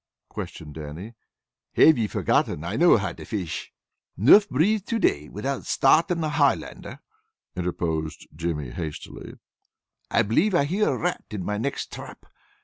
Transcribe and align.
questioned 0.29 0.73
Dannie. 0.73 1.13
"Have 1.75 1.95
ye 1.95 2.07
forgotten 2.07 2.61
that 2.61 2.69
I 2.69 2.75
know 2.75 2.97
how 2.97 3.13
to 3.13 3.23
fish?" 3.23 3.71
"'Nough 4.17 4.49
breeze 4.49 4.81
to 4.81 4.97
day 4.97 5.29
without 5.29 5.67
starting 5.67 6.23
a 6.23 6.29
Highlander," 6.29 7.01
interposed 7.55 8.27
Jimmy 8.35 8.71
hastily. 8.71 9.35
"I 10.09 10.23
believe 10.23 10.55
I 10.55 10.63
hear 10.63 10.89
a 10.89 10.97
rat 10.97 11.25
in 11.29 11.45
my 11.45 11.59
next 11.59 11.93
trap. 11.93 12.25